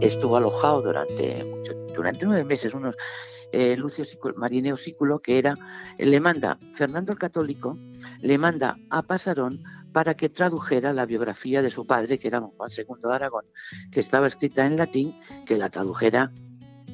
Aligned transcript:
estuvo 0.00 0.36
alojado 0.36 0.82
durante 0.82 1.44
durante 1.94 2.26
nueve 2.26 2.44
meses 2.44 2.74
unos 2.74 2.96
eh, 3.52 3.76
Lucio 3.76 4.04
Marineo 4.36 4.76
Sículo 4.76 5.20
que 5.20 5.38
era 5.38 5.54
le 5.98 6.20
manda 6.20 6.58
Fernando 6.74 7.12
el 7.12 7.18
Católico 7.18 7.78
le 8.20 8.38
manda 8.38 8.76
a 8.90 9.02
Pasarón 9.02 9.62
para 9.92 10.14
que 10.14 10.28
tradujera 10.28 10.92
la 10.92 11.06
biografía 11.06 11.62
de 11.62 11.70
su 11.70 11.86
padre, 11.86 12.18
que 12.18 12.28
era 12.28 12.40
Juan 12.40 12.70
II 12.76 12.86
de 13.02 13.14
Aragón, 13.14 13.44
que 13.90 14.00
estaba 14.00 14.26
escrita 14.26 14.66
en 14.66 14.76
latín, 14.76 15.14
que 15.46 15.58
la 15.58 15.68
tradujera 15.68 16.32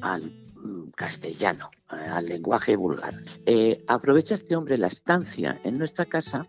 al 0.01 0.23
mm, 0.55 0.89
castellano, 0.95 1.71
eh, 1.91 1.95
al 1.95 2.25
lenguaje 2.25 2.75
vulgar. 2.75 3.15
Eh, 3.45 3.83
aprovecha 3.87 4.35
este 4.35 4.55
hombre 4.55 4.77
la 4.77 4.87
estancia 4.87 5.57
en 5.63 5.77
nuestra 5.77 6.05
casa 6.05 6.45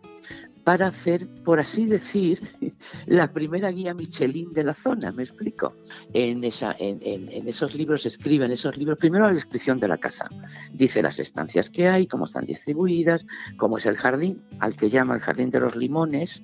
para 0.70 0.87
hacer, 0.87 1.27
por 1.42 1.59
así 1.59 1.84
decir, 1.87 2.41
la 3.06 3.33
primera 3.33 3.73
guía 3.73 3.92
Michelin 3.92 4.52
de 4.52 4.62
la 4.62 4.73
zona, 4.73 5.11
me 5.11 5.25
explico. 5.25 5.75
En, 6.12 6.44
esa, 6.44 6.77
en, 6.78 7.48
esos 7.48 7.75
libros 7.75 8.06
escriben 8.06 8.53
esos 8.53 8.77
libros, 8.77 8.97
primero 8.97 9.27
la 9.27 9.33
descripción 9.33 9.81
de 9.81 9.89
la 9.89 9.98
casa, 9.98 10.28
dice 10.72 11.03
las 11.03 11.19
estancias 11.19 11.70
que 11.70 11.89
hay, 11.89 12.06
cómo 12.06 12.27
están 12.27 12.47
distribuidas, 12.47 13.27
cómo 13.56 13.78
es 13.78 13.86
el 13.86 13.97
jardín, 13.97 14.44
al 14.61 14.77
que 14.77 14.89
llama 14.89 15.17
el 15.17 15.20
jardín 15.20 15.50
de 15.50 15.59
los 15.59 15.75
limones, 15.75 16.41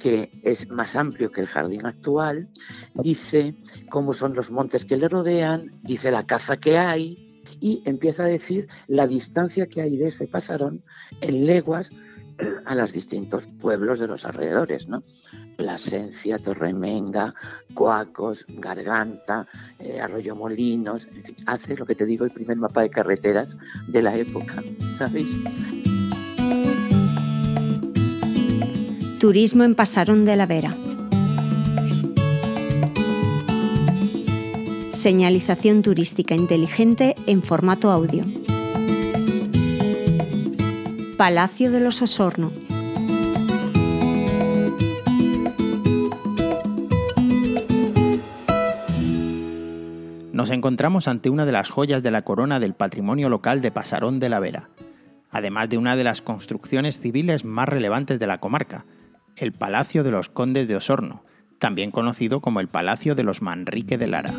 que 0.00 0.32
es 0.42 0.68
más 0.68 0.96
amplio 0.96 1.30
que 1.30 1.42
el 1.42 1.46
jardín 1.46 1.86
actual, 1.86 2.48
dice 2.94 3.54
cómo 3.90 4.12
son 4.12 4.34
los 4.34 4.50
montes 4.50 4.84
que 4.84 4.96
le 4.96 5.06
rodean, 5.06 5.70
dice 5.84 6.10
la 6.10 6.26
caza 6.26 6.56
que 6.56 6.78
hay 6.78 7.44
y 7.60 7.80
empieza 7.84 8.24
a 8.24 8.26
decir 8.26 8.66
la 8.88 9.06
distancia 9.06 9.68
que 9.68 9.82
hay 9.82 9.96
de 9.96 10.08
este 10.08 10.26
pasarón 10.26 10.82
en 11.20 11.46
leguas 11.46 11.92
a 12.64 12.74
los 12.74 12.92
distintos 12.92 13.44
pueblos 13.60 13.98
de 13.98 14.06
los 14.06 14.24
alrededores, 14.24 14.88
¿no? 14.88 15.02
Plasencia, 15.56 16.38
Torremenga, 16.38 17.34
Coacos, 17.74 18.44
Garganta, 18.48 19.46
eh, 19.78 20.00
Arroyo 20.00 20.34
Molinos, 20.34 21.06
hace 21.46 21.76
lo 21.76 21.86
que 21.86 21.94
te 21.94 22.06
digo 22.06 22.24
el 22.24 22.30
primer 22.30 22.56
mapa 22.56 22.82
de 22.82 22.90
carreteras 22.90 23.56
de 23.86 24.02
la 24.02 24.16
época, 24.16 24.54
¿sabéis? 24.98 25.28
Turismo 29.20 29.62
en 29.62 29.74
Pasarón 29.74 30.24
de 30.24 30.36
la 30.36 30.46
Vera. 30.46 30.74
Señalización 34.92 35.82
turística 35.82 36.34
inteligente 36.34 37.14
en 37.26 37.42
formato 37.42 37.90
audio. 37.90 38.24
Palacio 41.22 41.70
de 41.70 41.78
los 41.78 42.02
Osorno. 42.02 42.50
Nos 50.32 50.50
encontramos 50.50 51.06
ante 51.06 51.30
una 51.30 51.46
de 51.46 51.52
las 51.52 51.70
joyas 51.70 52.02
de 52.02 52.10
la 52.10 52.22
corona 52.22 52.58
del 52.58 52.74
patrimonio 52.74 53.28
local 53.28 53.60
de 53.60 53.70
Pasarón 53.70 54.18
de 54.18 54.30
la 54.30 54.40
Vera, 54.40 54.70
además 55.30 55.68
de 55.68 55.78
una 55.78 55.94
de 55.94 56.02
las 56.02 56.22
construcciones 56.22 56.98
civiles 56.98 57.44
más 57.44 57.68
relevantes 57.68 58.18
de 58.18 58.26
la 58.26 58.38
comarca, 58.38 58.84
el 59.36 59.52
Palacio 59.52 60.02
de 60.02 60.10
los 60.10 60.28
Condes 60.28 60.66
de 60.66 60.74
Osorno, 60.74 61.22
también 61.60 61.92
conocido 61.92 62.40
como 62.40 62.58
el 62.58 62.66
Palacio 62.66 63.14
de 63.14 63.22
los 63.22 63.42
Manrique 63.42 63.96
de 63.96 64.08
Lara. 64.08 64.32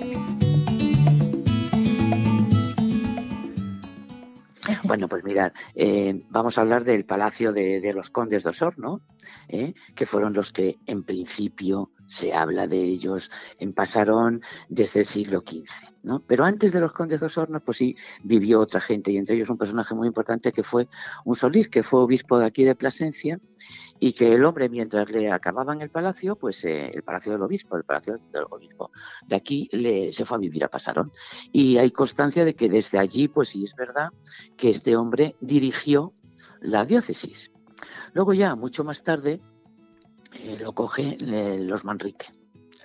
Bueno, 4.83 5.07
pues 5.07 5.23
mirad, 5.23 5.53
eh, 5.75 6.25
vamos 6.29 6.57
a 6.57 6.61
hablar 6.61 6.83
del 6.83 7.05
Palacio 7.05 7.53
de, 7.53 7.93
los 7.95 8.09
Condes 8.09 8.43
de 8.43 8.49
Osorno, 8.49 9.01
eh, 9.47 9.73
que 9.95 10.05
fueron 10.05 10.33
los 10.33 10.51
que 10.51 10.77
en 10.85 11.03
principio 11.03 11.91
se 12.07 12.33
habla 12.33 12.67
de 12.67 12.81
ellos 12.81 13.31
en 13.59 13.73
Pasarón 13.73 14.41
desde 14.69 15.01
el 15.01 15.05
siglo 15.05 15.41
XV. 15.41 15.93
¿no? 16.03 16.21
Pero 16.27 16.43
antes 16.43 16.71
de 16.71 16.79
los 16.79 16.93
Condes 16.93 17.19
de 17.19 17.27
Osorno, 17.27 17.59
pues 17.61 17.77
sí, 17.77 17.95
vivió 18.23 18.59
otra 18.59 18.81
gente, 18.81 19.11
y 19.11 19.17
entre 19.17 19.35
ellos 19.35 19.49
un 19.49 19.57
personaje 19.57 19.95
muy 19.95 20.07
importante 20.07 20.51
que 20.51 20.63
fue 20.63 20.87
un 21.25 21.35
Solís, 21.35 21.69
que 21.69 21.83
fue 21.83 22.01
obispo 22.01 22.37
de 22.37 22.45
aquí 22.45 22.63
de 22.63 22.75
Plasencia, 22.75 23.39
y 23.99 24.13
que 24.13 24.33
el 24.33 24.43
hombre, 24.43 24.67
mientras 24.67 25.09
le 25.09 25.31
acababan 25.31 25.81
el 25.81 25.89
palacio, 25.89 26.35
pues 26.35 26.65
eh, 26.65 26.91
el 26.93 27.03
palacio 27.03 27.31
del 27.31 27.41
obispo, 27.41 27.77
el 27.77 27.85
palacio 27.85 28.19
del 28.33 28.43
obispo, 28.49 28.91
de 29.27 29.35
aquí 29.35 29.69
le, 29.71 30.11
se 30.11 30.25
fue 30.25 30.37
a 30.37 30.39
vivir 30.41 30.63
a 30.65 30.67
Pasarón. 30.67 31.11
Y 31.53 31.77
hay 31.77 31.91
constancia 31.91 32.43
de 32.43 32.53
que 32.53 32.69
desde 32.69 32.99
allí, 32.99 33.29
pues 33.29 33.49
sí 33.49 33.63
es 33.63 33.75
verdad, 33.75 34.09
que 34.57 34.69
este 34.69 34.97
hombre 34.97 35.35
dirigió 35.39 36.11
la 36.59 36.85
diócesis. 36.85 37.51
Luego 38.13 38.33
ya, 38.33 38.55
mucho 38.55 38.83
más 38.83 39.03
tarde, 39.03 39.41
lo 40.59 40.73
coge 40.73 41.17
los 41.19 41.85
Manrique. 41.85 42.27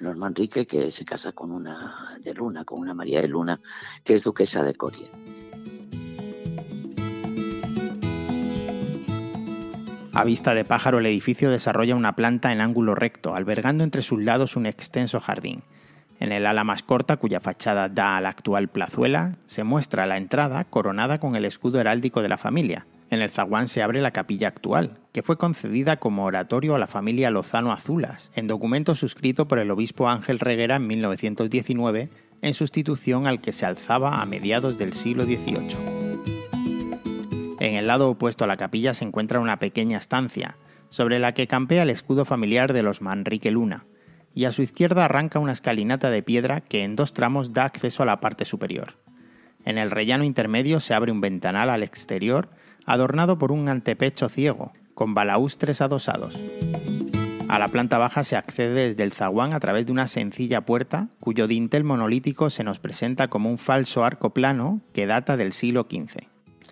Los 0.00 0.16
Manrique 0.16 0.66
que 0.66 0.90
se 0.90 1.04
casa 1.04 1.32
con 1.32 1.50
una 1.50 2.16
de 2.22 2.32
Luna, 2.34 2.64
con 2.64 2.80
una 2.80 2.94
María 2.94 3.20
de 3.20 3.28
Luna, 3.28 3.60
que 4.04 4.14
es 4.14 4.22
duquesa 4.22 4.62
de 4.62 4.74
Coria. 4.74 5.08
A 10.14 10.24
vista 10.24 10.52
de 10.54 10.64
pájaro, 10.64 10.98
el 10.98 11.06
edificio 11.06 11.50
desarrolla 11.50 11.94
una 11.94 12.16
planta 12.16 12.52
en 12.52 12.60
ángulo 12.60 12.94
recto, 12.96 13.36
albergando 13.36 13.84
entre 13.84 14.02
sus 14.02 14.20
lados 14.20 14.56
un 14.56 14.66
extenso 14.66 15.20
jardín. 15.20 15.62
En 16.18 16.32
el 16.32 16.46
ala 16.46 16.64
más 16.64 16.82
corta, 16.82 17.18
cuya 17.18 17.40
fachada 17.40 17.88
da 17.88 18.16
a 18.16 18.20
la 18.20 18.30
actual 18.30 18.68
plazuela, 18.68 19.36
se 19.46 19.62
muestra 19.62 20.06
la 20.06 20.16
entrada 20.16 20.64
coronada 20.64 21.18
con 21.18 21.36
el 21.36 21.44
escudo 21.44 21.80
heráldico 21.80 22.20
de 22.20 22.28
la 22.28 22.38
familia. 22.38 22.86
En 23.10 23.22
el 23.22 23.30
zaguán 23.30 23.68
se 23.68 23.82
abre 23.82 24.02
la 24.02 24.10
capilla 24.10 24.48
actual, 24.48 24.98
que 25.12 25.22
fue 25.22 25.38
concedida 25.38 25.96
como 25.96 26.24
oratorio 26.24 26.74
a 26.74 26.78
la 26.78 26.86
familia 26.86 27.30
Lozano 27.30 27.72
Azulas, 27.72 28.30
en 28.34 28.46
documento 28.46 28.94
suscrito 28.94 29.48
por 29.48 29.58
el 29.58 29.70
obispo 29.70 30.08
Ángel 30.10 30.38
Reguera 30.40 30.76
en 30.76 30.86
1919, 30.86 32.10
en 32.42 32.54
sustitución 32.54 33.26
al 33.26 33.40
que 33.40 33.52
se 33.52 33.64
alzaba 33.64 34.20
a 34.20 34.26
mediados 34.26 34.76
del 34.76 34.92
siglo 34.92 35.24
XVIII. 35.24 35.98
En 37.60 37.74
el 37.74 37.86
lado 37.86 38.10
opuesto 38.10 38.44
a 38.44 38.46
la 38.46 38.56
capilla 38.56 38.92
se 38.94 39.04
encuentra 39.04 39.40
una 39.40 39.58
pequeña 39.58 39.98
estancia, 39.98 40.56
sobre 40.90 41.18
la 41.18 41.32
que 41.32 41.46
campea 41.46 41.82
el 41.82 41.90
escudo 41.90 42.24
familiar 42.24 42.72
de 42.72 42.82
los 42.82 43.02
Manrique 43.02 43.50
Luna, 43.50 43.86
y 44.34 44.44
a 44.44 44.50
su 44.50 44.62
izquierda 44.62 45.06
arranca 45.06 45.38
una 45.38 45.52
escalinata 45.52 46.10
de 46.10 46.22
piedra 46.22 46.60
que 46.60 46.84
en 46.84 46.94
dos 46.94 47.14
tramos 47.14 47.54
da 47.54 47.64
acceso 47.64 48.02
a 48.02 48.06
la 48.06 48.20
parte 48.20 48.44
superior. 48.44 48.96
En 49.64 49.78
el 49.78 49.90
rellano 49.90 50.24
intermedio 50.24 50.78
se 50.78 50.94
abre 50.94 51.10
un 51.10 51.20
ventanal 51.20 51.70
al 51.70 51.82
exterior, 51.82 52.48
adornado 52.88 53.38
por 53.38 53.52
un 53.52 53.68
antepecho 53.68 54.28
ciego, 54.28 54.72
con 54.94 55.14
balaustres 55.14 55.82
adosados. 55.82 56.40
A 57.48 57.58
la 57.58 57.68
planta 57.68 57.98
baja 57.98 58.24
se 58.24 58.36
accede 58.36 58.88
desde 58.88 59.02
el 59.04 59.12
zaguán 59.12 59.52
a 59.52 59.60
través 59.60 59.86
de 59.86 59.92
una 59.92 60.06
sencilla 60.06 60.62
puerta, 60.62 61.08
cuyo 61.20 61.46
dintel 61.46 61.84
monolítico 61.84 62.50
se 62.50 62.64
nos 62.64 62.80
presenta 62.80 63.28
como 63.28 63.50
un 63.50 63.58
falso 63.58 64.04
arco 64.04 64.30
plano 64.30 64.80
que 64.92 65.06
data 65.06 65.36
del 65.36 65.52
siglo 65.52 65.86
XV. 65.88 66.26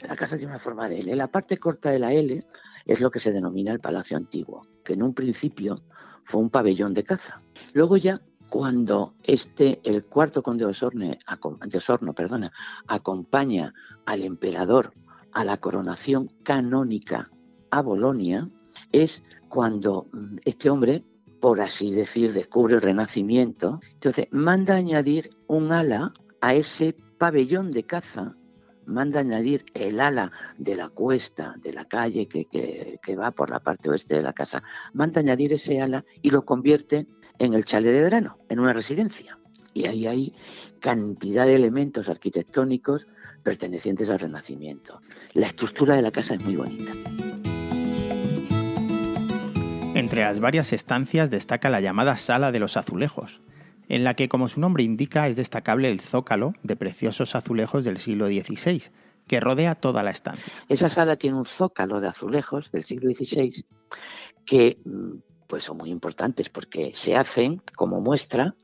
La 0.09 0.17
casa 0.17 0.37
tiene 0.37 0.53
una 0.53 0.59
forma 0.59 0.89
de 0.89 1.01
L. 1.01 1.17
La 1.17 1.29
parte 1.29 1.59
corta 1.59 1.91
de 1.91 1.99
la 1.99 2.13
L 2.13 2.43
es 2.87 3.01
lo 3.01 3.11
que 3.11 3.21
se 3.21 3.33
denomina 3.33 3.73
el 3.73 3.81
Palacio 3.81 4.17
Antiguo, 4.17 4.67
que 4.85 4.95
en 4.95 5.03
un 5.03 5.15
principio 5.15 5.83
fue 6.25 6.41
un 6.41 6.51
pabellón 6.51 6.95
de 6.95 7.05
caza. 7.05 7.39
Luego 7.73 7.97
ya 7.97 8.21
cuando 8.49 9.15
este, 9.23 9.81
el 9.83 10.07
cuarto 10.07 10.43
conde 10.43 10.65
de 10.65 10.71
Osorno, 10.71 12.15
perdona, 12.15 12.53
acompaña 12.87 13.75
al 14.05 14.23
emperador 14.23 14.93
a 15.37 15.45
la 15.45 15.59
coronación 15.59 16.31
canónica 16.43 17.31
a 17.71 17.83
Bolonia, 17.83 18.49
es 18.91 19.23
cuando 19.51 20.09
mm, 20.11 20.39
este 20.47 20.71
hombre, 20.71 21.05
por 21.43 21.61
así 21.61 21.93
decir, 21.93 22.33
descubre 22.33 22.77
el 22.77 22.81
renacimiento, 22.81 23.81
entonces 23.93 24.29
manda 24.31 24.77
añadir 24.77 25.37
un 25.47 25.73
ala 25.73 26.15
a 26.41 26.55
ese 26.55 26.97
pabellón 27.19 27.71
de 27.71 27.83
caza 27.83 28.35
manda 28.87 29.21
añadir 29.21 29.67
el 29.75 30.01
ala 30.01 30.31
de 30.57 30.77
la 30.77 30.89
cuesta 30.89 31.57
de 31.61 31.73
la 31.73 31.85
calle 31.85 32.29
que, 32.29 33.17
va 33.17 33.33
por 33.33 33.51
la 33.51 33.59
parte 33.59 33.91
oeste 33.91 34.15
de 34.15 34.23
la 34.23 34.33
casa, 34.33 34.63
manda 34.95 35.21
añadir 35.21 35.53
ese 35.53 35.83
ala 35.83 36.05
y 36.23 36.31
lo 36.31 36.45
convierte 36.45 37.07
en 37.39 37.53
el 37.53 37.65
chale 37.65 37.91
de 37.91 38.01
verano, 38.01 38.39
en 38.49 38.61
una 38.61 38.73
residencia. 38.73 39.39
Y 39.75 39.87
ahí 39.87 40.07
hay 40.07 40.35
cantidad 40.79 41.47
de 41.47 41.57
elementos 41.57 42.09
arquitectónicos 42.09 43.09
pertenecientes 43.47 44.11
al 44.11 44.19
Renacimiento. 44.19 45.01
La 45.33 45.47
estructura 45.47 45.95
de 45.95 46.03
la 46.03 46.11
casa 46.11 46.35
es 46.35 46.45
muy 46.45 46.57
bonita. 46.57 46.91
Entre 49.95 50.23
las 50.23 50.41
varias 50.41 50.73
estancias 50.73 51.31
destaca 51.31 51.71
la 51.71 51.81
llamada 51.81 52.17
Sala 52.17 52.51
de 52.51 52.59
los 52.59 52.77
Azulejos, 52.77 53.41
en 53.89 54.03
la 54.03 54.15
que, 54.15 54.29
como 54.29 54.49
su 54.49 54.59
nombre 54.59 54.83
indica, 54.83 55.29
es 55.29 55.37
destacable 55.37 55.89
el 55.89 56.01
zócalo 56.01 56.55
de 56.65 56.75
preciosos 56.75 57.37
azulejos 57.37 57.85
del 57.85 57.99
siglo 57.99 58.27
XVI, 58.27 58.83
que 59.29 59.39
rodea 59.39 59.77
toda 59.77 60.03
la 60.03 60.11
estancia. 60.11 60.53
Esa 60.69 60.91
sala 60.91 61.15
tiene 61.15 61.39
un 61.39 61.47
zócalo 61.47 62.01
de 62.01 62.09
azulejos 62.09 62.73
del 62.73 62.83
siglo 62.83 63.15
XVI 63.15 63.65
que 64.45 64.79
mm, 64.85 65.19
pues 65.47 65.63
son 65.63 65.77
muy 65.77 65.91
importantes 65.91 66.49
porque 66.49 66.91
se 66.95 67.15
hacen 67.15 67.63
como 67.77 68.01
muestra 68.01 68.57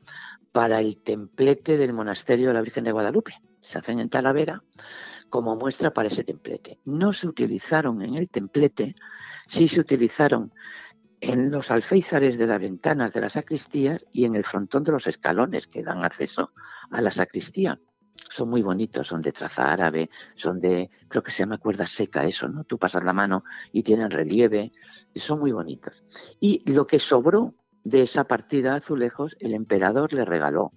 para 0.51 0.81
el 0.81 0.97
templete 0.97 1.77
del 1.77 1.93
monasterio 1.93 2.49
de 2.49 2.53
la 2.55 2.61
Virgen 2.61 2.83
de 2.83 2.91
Guadalupe. 2.91 3.31
Se 3.63 3.79
hacen 3.79 3.99
en 3.99 4.09
Talavera 4.09 4.61
como 5.29 5.55
muestra 5.55 5.91
para 5.91 6.09
ese 6.09 6.23
templete. 6.23 6.79
No 6.85 7.11
se 7.11 7.27
utilizaron 7.27 8.01
en 8.03 8.15
el 8.15 8.29
templete, 8.29 8.95
sí 9.47 9.67
se 9.67 9.79
utilizaron 9.79 10.53
en 11.21 11.49
los 11.49 11.71
alféizares 11.71 12.37
de 12.37 12.45
las 12.45 12.59
ventanas 12.59 13.13
de 13.13 13.21
las 13.21 13.33
sacristías 13.33 14.05
y 14.11 14.25
en 14.25 14.35
el 14.35 14.43
frontón 14.43 14.83
de 14.83 14.91
los 14.91 15.07
escalones 15.07 15.67
que 15.67 15.81
dan 15.81 16.03
acceso 16.03 16.51
a 16.91 17.01
la 17.01 17.11
sacristía. 17.11 17.79
Son 18.29 18.49
muy 18.49 18.61
bonitos, 18.61 19.07
son 19.07 19.21
de 19.21 19.31
traza 19.31 19.71
árabe, 19.71 20.09
son 20.35 20.59
de, 20.59 20.91
creo 21.07 21.23
que 21.23 21.31
se 21.31 21.39
llama 21.39 21.57
cuerda 21.57 21.87
seca 21.87 22.25
eso, 22.25 22.49
¿no? 22.49 22.65
Tú 22.65 22.77
pasas 22.77 23.03
la 23.03 23.13
mano 23.13 23.45
y 23.71 23.83
tienen 23.83 24.11
relieve, 24.11 24.73
son 25.15 25.39
muy 25.39 25.53
bonitos. 25.53 26.03
Y 26.39 26.69
lo 26.69 26.85
que 26.85 26.99
sobró 26.99 27.55
de 27.83 28.01
esa 28.01 28.25
partida 28.25 28.75
azulejos, 28.75 29.37
el 29.39 29.53
emperador 29.53 30.13
le 30.13 30.25
regaló, 30.25 30.73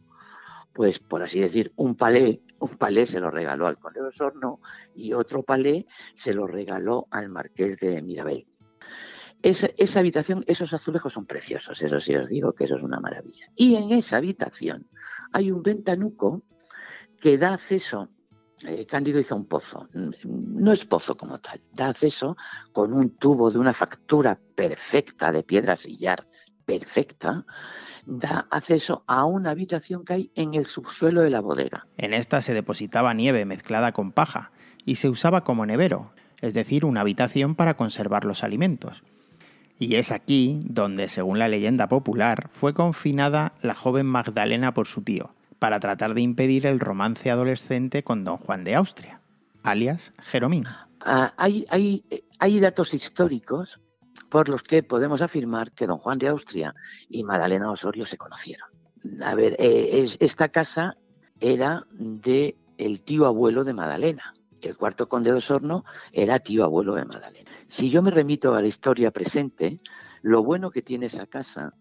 pues 0.72 0.98
por 0.98 1.22
así 1.22 1.40
decir, 1.40 1.72
un 1.76 1.96
palé, 1.96 2.40
un 2.58 2.76
palé 2.76 3.06
se 3.06 3.20
lo 3.20 3.30
regaló 3.30 3.66
al 3.66 3.78
conde 3.78 4.00
de 4.00 4.08
Osorno 4.08 4.60
y 4.94 5.12
otro 5.12 5.42
palé 5.42 5.86
se 6.14 6.34
lo 6.34 6.46
regaló 6.46 7.06
al 7.10 7.28
marqués 7.28 7.78
de 7.78 8.02
Mirabel. 8.02 8.46
Esa, 9.42 10.00
habitación, 10.00 10.44
esos 10.48 10.72
azulejos 10.72 11.12
son 11.12 11.26
preciosos, 11.26 11.80
eso 11.80 12.00
sí 12.00 12.16
os 12.16 12.28
digo 12.28 12.52
que 12.52 12.64
eso 12.64 12.76
es 12.76 12.82
una 12.82 12.98
maravilla. 12.98 13.46
Y 13.54 13.76
en 13.76 13.92
esa 13.92 14.16
habitación 14.16 14.88
hay 15.32 15.50
un 15.50 15.62
ventanuco 15.62 16.42
que 17.20 17.38
da 17.38 17.54
acceso, 17.54 18.08
eh, 18.64 18.86
Cándido 18.86 19.20
hizo 19.20 19.36
un 19.36 19.46
pozo, 19.46 19.88
no 20.24 20.72
es 20.72 20.84
pozo 20.84 21.16
como 21.16 21.38
tal, 21.38 21.60
da 21.72 21.90
acceso 21.90 22.36
con 22.72 22.92
un 22.92 23.16
tubo 23.18 23.50
de 23.50 23.58
una 23.58 23.72
factura 23.72 24.38
perfecta 24.54 25.30
de 25.30 25.42
piedra 25.42 25.76
sillar, 25.76 26.26
perfecta, 26.64 27.44
da 28.06 28.46
acceso 28.50 29.02
a 29.06 29.24
una 29.24 29.50
habitación 29.50 30.04
que 30.04 30.12
hay 30.14 30.30
en 30.34 30.54
el 30.54 30.66
subsuelo 30.66 31.22
de 31.22 31.30
la 31.30 31.40
bodega. 31.40 31.86
En 31.98 32.14
esta 32.14 32.40
se 32.40 32.54
depositaba 32.54 33.12
nieve 33.14 33.44
mezclada 33.44 33.92
con 33.92 34.12
paja 34.12 34.50
y 34.84 34.94
se 34.94 35.08
usaba 35.08 35.42
como 35.44 35.66
nevero, 35.66 36.12
es 36.40 36.54
decir, 36.54 36.84
una 36.84 37.00
habitación 37.00 37.54
para 37.54 37.74
conservar 37.74 38.24
los 38.24 38.44
alimentos. 38.44 39.02
Y 39.78 39.96
es 39.96 40.12
aquí 40.12 40.58
donde, 40.64 41.08
según 41.08 41.38
la 41.38 41.48
leyenda 41.48 41.88
popular, 41.88 42.48
fue 42.50 42.72
confinada 42.72 43.52
la 43.60 43.74
joven 43.74 44.06
Magdalena 44.06 44.72
por 44.72 44.86
su 44.86 45.02
tío, 45.02 45.34
para 45.58 45.80
tratar 45.80 46.14
de 46.14 46.22
impedir 46.22 46.66
el 46.66 46.80
romance 46.80 47.30
adolescente 47.30 48.02
con 48.02 48.24
don 48.24 48.38
Juan 48.38 48.64
de 48.64 48.74
Austria, 48.74 49.20
alias 49.62 50.12
Jeromín. 50.22 50.64
Ah, 51.00 51.34
hay, 51.36 51.66
hay, 52.38 52.60
datos 52.60 52.94
históricos 52.94 53.80
por 54.28 54.48
los 54.48 54.62
que 54.62 54.82
podemos 54.82 55.22
afirmar 55.22 55.72
que 55.72 55.86
don 55.86 55.98
Juan 55.98 56.18
de 56.18 56.28
Austria 56.28 56.74
y 57.08 57.24
Magdalena 57.24 57.70
Osorio 57.70 58.06
se 58.06 58.16
conocieron. 58.16 58.68
A 59.22 59.34
ver, 59.34 59.56
eh, 59.58 60.06
esta 60.20 60.48
casa 60.48 60.96
era 61.40 61.86
de 61.90 62.56
el 62.78 63.02
tío 63.02 63.26
abuelo 63.26 63.64
de 63.64 63.74
Magdalena, 63.74 64.34
el 64.66 64.76
cuarto 64.76 65.08
conde 65.08 65.30
de 65.30 65.38
Osorno 65.38 65.84
era 66.12 66.38
tío 66.38 66.64
abuelo 66.64 66.94
de 66.94 67.04
Magdalena. 67.04 67.50
Si 67.66 67.90
yo 67.90 68.02
me 68.02 68.10
remito 68.10 68.54
a 68.54 68.60
la 68.60 68.66
historia 68.66 69.10
presente, 69.10 69.78
lo 70.22 70.42
bueno 70.42 70.70
que 70.70 70.82
tiene 70.82 71.06
esa 71.06 71.26
casa 71.26 71.74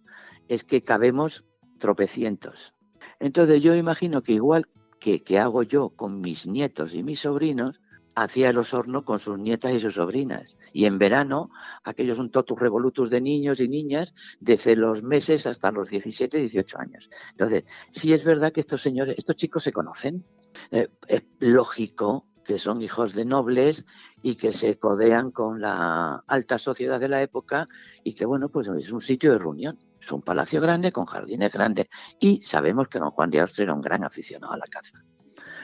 es 0.47 0.63
que 0.63 0.81
cabemos 0.81 1.43
tropecientos. 1.79 2.73
Entonces 3.19 3.61
yo 3.61 3.75
imagino 3.75 4.21
que 4.21 4.33
igual 4.33 4.67
que, 4.99 5.39
hago 5.39 5.63
yo 5.63 5.89
con 5.89 6.19
mis 6.19 6.47
nietos 6.47 6.93
y 6.93 7.03
mis 7.03 7.19
sobrinos, 7.19 7.79
hacía 8.15 8.49
el 8.49 8.57
Osorno 8.57 9.03
con 9.03 9.19
sus 9.19 9.37
nietas 9.37 9.73
y 9.73 9.79
sus 9.79 9.95
sobrinas. 9.95 10.57
Y 10.73 10.85
en 10.85 10.97
verano, 10.97 11.51
aquellos 11.83 12.17
son 12.17 12.31
totus 12.31 12.59
revolutus 12.59 13.09
de 13.09 13.21
niños 13.21 13.59
y 13.59 13.67
niñas 13.67 14.13
desde 14.39 14.75
los 14.75 15.03
meses 15.03 15.45
hasta 15.45 15.71
los 15.71 15.89
17, 15.89 16.37
18 16.37 16.79
años. 16.79 17.09
Entonces, 17.31 17.65
sí 17.91 18.13
es 18.13 18.23
verdad 18.23 18.51
que 18.53 18.61
estos 18.61 18.81
señores, 18.81 19.15
estos 19.17 19.35
chicos 19.35 19.63
se 19.63 19.73
conocen. 19.73 20.25
Eh, 20.71 20.87
es 21.07 21.23
lógico 21.39 22.25
que 22.45 22.57
son 22.57 22.81
hijos 22.81 23.13
de 23.13 23.25
nobles 23.25 23.85
y 24.21 24.35
que 24.35 24.53
se 24.53 24.77
codean 24.79 25.31
con 25.31 25.59
la 25.59 26.23
alta 26.27 26.57
sociedad 26.57 26.99
de 26.99 27.09
la 27.09 27.21
época 27.21 27.67
y 28.03 28.13
que, 28.13 28.25
bueno, 28.25 28.49
pues 28.49 28.67
es 28.67 28.91
un 28.91 29.01
sitio 29.01 29.33
de 29.33 29.39
reunión. 29.39 29.77
Es 29.99 30.11
un 30.11 30.21
palacio 30.21 30.61
grande 30.61 30.91
con 30.91 31.05
jardines 31.05 31.51
grandes 31.51 31.87
y 32.19 32.39
sabemos 32.41 32.87
que 32.87 32.99
don 32.99 33.09
Juan 33.09 33.31
de 33.31 33.41
Austria 33.41 33.63
era 33.63 33.73
un 33.73 33.81
gran 33.81 34.03
aficionado 34.03 34.53
a 34.53 34.57
la 34.57 34.65
caza. 34.65 35.03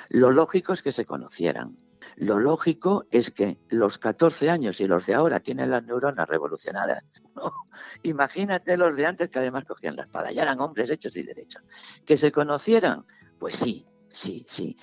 Lo 0.09 0.31
lógico 0.31 0.73
es 0.73 0.81
que 0.81 0.91
se 0.91 1.05
conocieran. 1.05 1.77
Lo 2.17 2.39
lógico 2.39 3.05
es 3.11 3.31
que 3.31 3.57
los 3.69 3.97
14 3.97 4.49
años 4.49 4.79
y 4.81 4.87
los 4.87 5.05
de 5.05 5.13
ahora 5.13 5.39
tienen 5.39 5.71
las 5.71 5.83
neuronas 5.83 6.27
revolucionadas. 6.27 7.03
Imagínate 8.03 8.77
los 8.77 8.95
de 8.95 9.05
antes 9.05 9.29
que 9.29 9.39
además 9.39 9.65
cogían 9.65 9.95
la 9.95 10.03
espada, 10.03 10.31
ya 10.31 10.43
eran 10.43 10.59
hombres 10.59 10.89
hechos 10.89 11.15
y 11.17 11.23
derechos. 11.23 11.63
Que 12.05 12.17
se 12.17 12.31
conocieran, 12.31 13.05
pues 13.39 13.55
sí, 13.55 13.85
sí, 14.09 14.45
sí. 14.47 14.77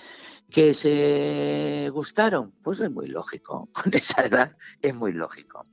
¿Que 0.51 0.73
se 0.73 1.91
gustaron? 1.93 2.53
Pues 2.63 2.81
es 2.81 2.91
muy 2.91 3.09
lógico, 3.09 3.69
con 3.73 3.93
esa 3.95 4.25
edad 4.25 4.57
es 4.81 4.95
muy 4.95 5.13
lógico. 5.13 5.67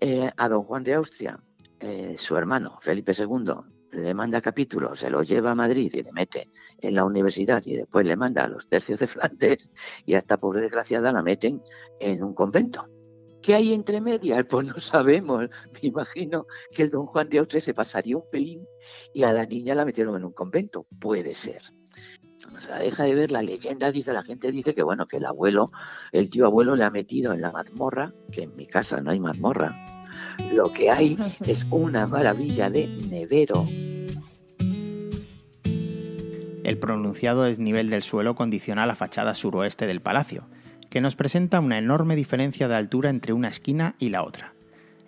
Eh, 0.00 0.30
a 0.36 0.48
don 0.48 0.62
Juan 0.62 0.84
de 0.84 0.94
Austria, 0.94 1.40
eh, 1.80 2.14
su 2.18 2.36
hermano 2.36 2.78
Felipe 2.80 3.12
II, 3.12 3.77
le 3.98 4.14
manda 4.14 4.40
capítulo, 4.40 4.94
se 4.94 5.10
lo 5.10 5.22
lleva 5.22 5.52
a 5.52 5.54
Madrid 5.54 5.90
y 5.92 6.02
le 6.02 6.12
mete 6.12 6.48
en 6.78 6.94
la 6.94 7.04
universidad 7.04 7.62
y 7.66 7.76
después 7.76 8.06
le 8.06 8.16
manda 8.16 8.44
a 8.44 8.48
los 8.48 8.68
tercios 8.68 9.00
de 9.00 9.06
Flandes 9.06 9.70
y 10.06 10.14
a 10.14 10.18
esta 10.18 10.38
pobre 10.38 10.60
desgraciada 10.60 11.12
la 11.12 11.22
meten 11.22 11.62
en 12.00 12.22
un 12.22 12.34
convento. 12.34 12.86
¿Qué 13.42 13.54
hay 13.54 13.72
entre 13.72 14.00
medias? 14.00 14.44
Pues 14.48 14.66
no 14.66 14.78
sabemos. 14.78 15.48
Me 15.72 15.80
imagino 15.82 16.46
que 16.72 16.82
el 16.82 16.90
don 16.90 17.06
Juan 17.06 17.28
de 17.28 17.38
Austria 17.38 17.60
se 17.60 17.74
pasaría 17.74 18.16
un 18.16 18.28
pelín 18.30 18.66
y 19.14 19.22
a 19.22 19.32
la 19.32 19.46
niña 19.46 19.74
la 19.74 19.84
metieron 19.84 20.16
en 20.16 20.24
un 20.24 20.32
convento. 20.32 20.86
Puede 20.98 21.34
ser 21.34 21.62
no 22.52 22.60
se 22.60 22.70
la 22.70 22.78
deja 22.78 23.04
de 23.04 23.14
ver, 23.14 23.32
la 23.32 23.42
leyenda 23.42 23.90
dice, 23.90 24.12
la 24.12 24.22
gente 24.22 24.52
dice 24.52 24.74
que 24.74 24.82
bueno, 24.82 25.06
que 25.06 25.16
el 25.16 25.26
abuelo, 25.26 25.72
el 26.12 26.30
tío 26.30 26.46
abuelo 26.46 26.76
le 26.76 26.84
ha 26.84 26.90
metido 26.90 27.32
en 27.32 27.40
la 27.40 27.52
mazmorra, 27.52 28.14
que 28.32 28.42
en 28.42 28.54
mi 28.56 28.66
casa 28.66 29.00
no 29.00 29.10
hay 29.10 29.20
mazmorra. 29.20 29.97
Lo 30.52 30.72
que 30.72 30.90
hay 30.90 31.16
es 31.46 31.66
una 31.70 32.06
maravilla 32.06 32.70
de 32.70 32.88
nevero. 33.10 33.64
El 36.64 36.78
pronunciado 36.78 37.44
desnivel 37.44 37.88
del 37.88 38.02
suelo 38.02 38.34
condiciona 38.34 38.84
la 38.86 38.94
fachada 38.94 39.34
suroeste 39.34 39.86
del 39.86 40.02
palacio, 40.02 40.44
que 40.90 41.00
nos 41.00 41.16
presenta 41.16 41.60
una 41.60 41.78
enorme 41.78 42.16
diferencia 42.16 42.68
de 42.68 42.74
altura 42.74 43.10
entre 43.10 43.32
una 43.32 43.48
esquina 43.48 43.94
y 43.98 44.10
la 44.10 44.22
otra. 44.22 44.52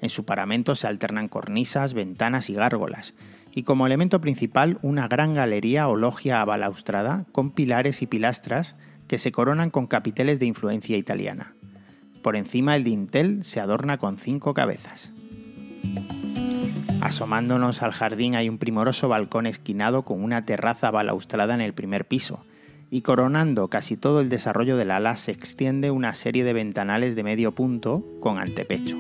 En 0.01 0.09
su 0.09 0.25
paramento 0.25 0.75
se 0.75 0.87
alternan 0.87 1.29
cornisas, 1.29 1.93
ventanas 1.93 2.49
y 2.49 2.55
gárgolas, 2.55 3.15
y 3.53 3.65
como 3.65 3.87
elemento 3.87 4.21
principal 4.21 4.79
una 4.83 5.09
gran 5.09 5.35
galería 5.35 5.89
o 5.89 5.97
logia 5.97 6.41
abalaustrada 6.41 7.27
con 7.33 7.51
pilares 7.51 8.01
y 8.01 8.07
pilastras 8.07 8.77
que 9.07 9.19
se 9.19 9.33
coronan 9.33 9.71
con 9.71 9.87
capiteles 9.87 10.39
de 10.39 10.47
influencia 10.47 10.97
italiana. 10.97 11.55
Por 12.23 12.37
encima 12.37 12.77
el 12.77 12.85
dintel 12.85 13.45
se 13.45 13.61
adorna 13.61 13.99
con 13.99 14.19
cinco 14.19 14.55
cabezas. 14.55 15.13
Asomándonos 17.01 17.83
al 17.83 17.93
jardín 17.93 18.35
hay 18.35 18.49
un 18.49 18.59
primoroso 18.59 19.09
balcón 19.09 19.47
esquinado 19.47 20.03
con 20.03 20.23
una 20.23 20.45
terraza 20.45 20.91
balaustrada 20.91 21.55
en 21.55 21.61
el 21.61 21.73
primer 21.73 22.07
piso, 22.07 22.45
y 22.91 23.03
coronando 23.03 23.69
casi 23.69 23.97
todo 23.97 24.21
el 24.21 24.29
desarrollo 24.29 24.77
del 24.77 24.91
ala 24.91 25.17
se 25.17 25.33
extiende 25.33 25.91
una 25.91 26.15
serie 26.15 26.45
de 26.45 26.53
ventanales 26.53 27.17
de 27.17 27.23
medio 27.23 27.53
punto 27.55 28.05
con 28.21 28.39
antepecho. 28.39 28.97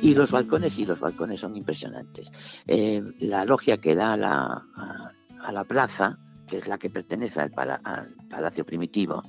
Y 0.00 0.14
los 0.14 0.30
balcones, 0.30 0.78
y 0.78 0.86
los 0.86 1.00
balcones 1.00 1.40
son 1.40 1.56
impresionantes. 1.56 2.30
Eh, 2.66 3.02
la 3.18 3.44
logia 3.44 3.78
que 3.78 3.94
da 3.94 4.14
a 4.14 4.16
la, 4.16 5.64
plaza, 5.64 6.18
que 6.46 6.56
es 6.56 6.68
la 6.68 6.78
que 6.78 6.88
pertenece 6.88 7.40
al, 7.40 7.50
palacio 8.30 8.64
primitivo, 8.64 9.22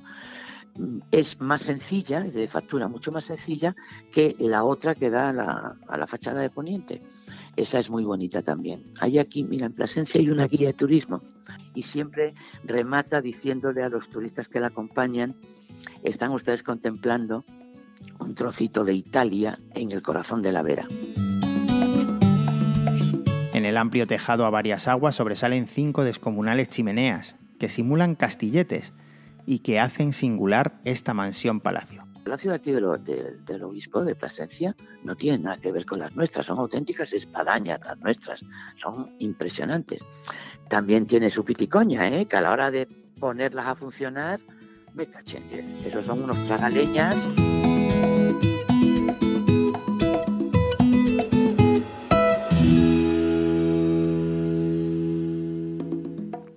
es 1.10 1.40
más 1.40 1.62
sencilla, 1.62 2.20
de 2.20 2.48
factura 2.48 2.88
mucho 2.88 3.12
más 3.12 3.24
sencilla 3.24 3.74
que 4.12 4.36
la 4.38 4.64
otra 4.64 4.94
que 4.94 5.10
da 5.10 5.30
a 5.30 5.32
la, 5.32 5.76
a 5.88 5.96
la 5.98 6.06
fachada 6.06 6.40
de 6.40 6.50
Poniente. 6.50 7.02
Esa 7.56 7.78
es 7.78 7.90
muy 7.90 8.04
bonita 8.04 8.42
también. 8.42 8.84
Hay 9.00 9.18
aquí, 9.18 9.44
mira, 9.44 9.66
en 9.66 9.72
Plasencia 9.72 10.20
hay 10.20 10.30
una 10.30 10.46
guía 10.46 10.68
de 10.68 10.74
turismo 10.74 11.22
y 11.74 11.82
siempre 11.82 12.34
remata 12.64 13.20
diciéndole 13.20 13.82
a 13.82 13.88
los 13.88 14.08
turistas 14.08 14.48
que 14.48 14.60
la 14.60 14.68
acompañan, 14.68 15.34
están 16.02 16.32
ustedes 16.32 16.62
contemplando 16.62 17.44
un 18.18 18.34
trocito 18.34 18.84
de 18.84 18.94
Italia 18.94 19.58
en 19.74 19.90
el 19.92 20.02
corazón 20.02 20.42
de 20.42 20.52
la 20.52 20.62
Vera. 20.62 20.86
En 23.52 23.64
el 23.64 23.76
amplio 23.76 24.06
tejado 24.06 24.46
a 24.46 24.50
varias 24.50 24.88
aguas 24.88 25.16
sobresalen 25.16 25.68
cinco 25.68 26.04
descomunales 26.04 26.68
chimeneas 26.68 27.34
que 27.58 27.68
simulan 27.68 28.14
castilletes 28.14 28.94
y 29.46 29.60
que 29.60 29.80
hacen 29.80 30.12
singular 30.12 30.80
esta 30.84 31.14
mansión 31.14 31.60
palacio. 31.60 32.04
La 32.24 32.36
ciudad 32.36 32.56
aquí 32.56 32.72
del 32.72 33.64
obispo 33.64 34.04
de 34.04 34.14
Plasencia 34.14 34.76
no 35.02 35.16
tiene 35.16 35.38
nada 35.38 35.56
que 35.56 35.72
ver 35.72 35.86
con 35.86 35.98
las 35.98 36.14
nuestras, 36.14 36.46
son 36.46 36.58
auténticas 36.58 37.12
espadañas 37.12 37.80
las 37.84 37.98
nuestras, 37.98 38.44
son 38.76 39.10
impresionantes. 39.18 40.00
También 40.68 41.06
tiene 41.06 41.30
su 41.30 41.44
piticoña, 41.44 42.08
¿eh? 42.08 42.26
que 42.26 42.36
a 42.36 42.40
la 42.42 42.52
hora 42.52 42.70
de 42.70 42.86
ponerlas 43.18 43.66
a 43.66 43.74
funcionar, 43.74 44.38
me 44.94 45.06
caché, 45.06 45.40
esos 45.84 46.04
son 46.04 46.22
unos 46.22 46.36
tragaleñas. 46.46 47.16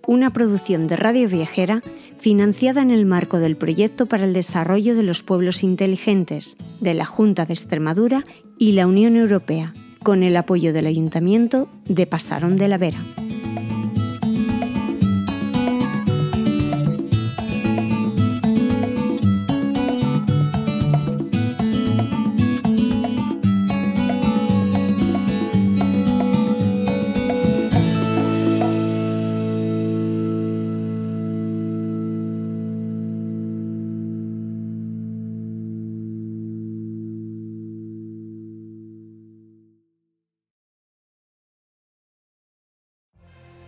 Una 0.05 0.29
producción 0.29 0.87
de 0.87 0.97
Radio 0.97 1.27
Viajera 1.29 1.81
financiada 2.23 2.81
en 2.81 2.89
el 2.89 3.05
marco 3.05 3.39
del 3.39 3.57
Proyecto 3.57 4.05
para 4.05 4.23
el 4.23 4.31
Desarrollo 4.31 4.95
de 4.95 5.03
los 5.03 5.23
Pueblos 5.23 5.61
Inteligentes 5.61 6.55
de 6.79 6.93
la 6.93 7.05
Junta 7.05 7.45
de 7.45 7.53
Extremadura 7.53 8.23
y 8.57 8.71
la 8.71 8.87
Unión 8.87 9.17
Europea, 9.17 9.73
con 10.03 10.23
el 10.23 10.37
apoyo 10.37 10.71
del 10.71 10.87
Ayuntamiento 10.87 11.67
de 11.83 12.07
Pasarón 12.07 12.55
de 12.55 12.69
la 12.69 12.77
Vera. 12.77 12.99